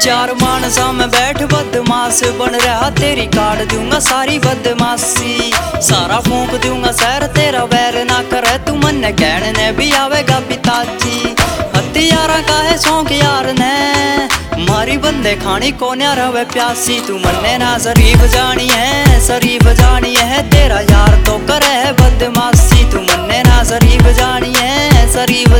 [0.00, 5.52] चार मानसा में बैठ बदमाश बन रहा, तेरी काट दूँगा सारी बदमाशी।
[5.82, 11.34] सारा फूंक दूँगा सैर, तेरा वैर ना करे, तू मन कहने भी आवेगा पिताजी।
[11.76, 13.74] हथियारा का है शौक यार ने,
[14.64, 20.14] मारी बंदे खानी को न्यारा वे प्यासी। तू मन्ने ना शरीफ जानी है, शरीफ जानी
[20.14, 25.56] है, तेरा यार तो करे है बदमाशी। तू मन्ने ना शरीफ जानी है, शरीफ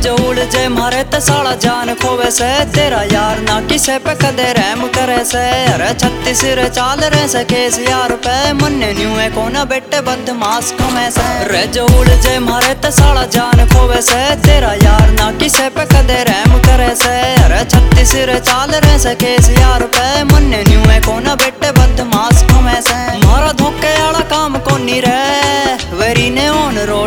[0.00, 4.52] जो उड़ जे मारे ते साला जान खोवे से। तेरा यार ना किसे पे कदे
[4.52, 5.42] रहम करे से।
[5.72, 10.70] अरे छत्तीस रे चाल रे से केस यार पे। मन्ने न्यू है कोना बेटे बदमाश
[10.80, 15.30] कमे से। रे जो उड़ जे मारे ते साला जान खोवे से। तेरा यार ना
[15.38, 20.24] किसे पे कदे रहम करे से। अरे छत्तीस रे चाल रे से केस यार पे।
[20.24, 20.62] मन्ने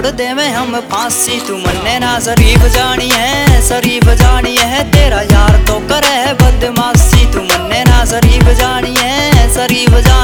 [0.04, 5.22] ऑन रोड देवे हम फांसी तू मन्ने ना शरीफ जानी है शरीफ जानी है तेरा
[5.32, 10.23] यार तो करे है बदमाशी तू मन्ने ना शरीफ जानी है शरीफ जानी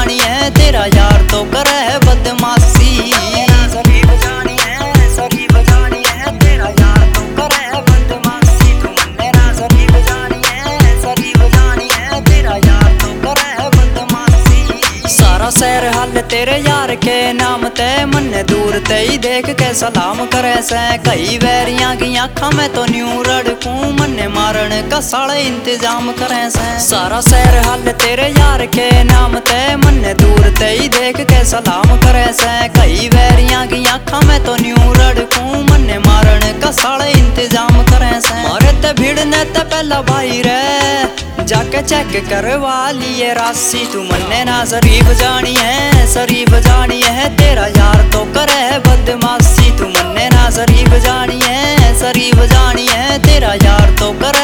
[15.60, 20.54] सारा हल तेरे यार के नाम ते मन दूर ते ही देख के सलाम करे
[20.62, 26.48] से। कई वैरियाँ की आंखा में तो न्यू रड़कू, मन मारन का साले इंतज़ाम करे
[26.50, 31.44] से। सारा शहर हल तेरे यार के नाम ते मन दूर ते ही देख के
[31.44, 37.10] सलाम करे से। कई वैरियाँ की आंखा में तो न्यू रड़कू, मन मारन का साले
[37.12, 41.19] इंतज़ाम करे से। मारे ते भिड़ने ते पहला भाई रे।
[41.50, 47.66] जाके चेक करवा लिए राशि। तू मन्ने ना, शरीफ जानी है, शरीफ जानी है। तेरा
[47.78, 53.90] यार तो करे बदमाशी। तू मन्ने ना, शरीफ जानी है, शरीफ जानी है। तेरा यार
[53.98, 54.39] तो करे